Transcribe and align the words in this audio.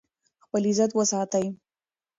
خپل 0.43 0.61
عزت 0.69 0.91
وساتئ. 0.97 1.47